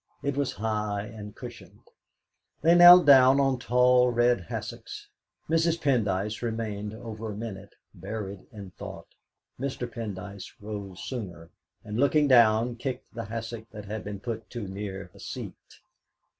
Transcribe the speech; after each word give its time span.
It 0.23 0.35
was 0.35 0.53
high 0.53 1.03
and 1.05 1.35
cushioned. 1.35 1.87
They 2.63 2.73
knelt 2.73 3.05
down 3.05 3.39
on 3.39 3.59
tall 3.59 4.09
red 4.09 4.41
hassocks. 4.49 5.07
Mrs. 5.47 5.79
Pendyce 5.79 6.41
remained 6.41 6.95
over 6.95 7.31
a 7.31 7.37
minute 7.37 7.75
buried 7.93 8.47
in 8.51 8.71
thought; 8.71 9.13
Mr. 9.59 9.87
Pendyce 9.87 10.55
rose 10.59 11.03
sooner, 11.03 11.51
and 11.83 11.99
looking 11.99 12.27
down, 12.27 12.77
kicked 12.77 13.13
the 13.13 13.25
hassock 13.25 13.69
that 13.69 13.85
had 13.85 14.03
been 14.03 14.19
put 14.19 14.49
too 14.49 14.67
near 14.67 15.11
the 15.13 15.19
seat. 15.19 15.81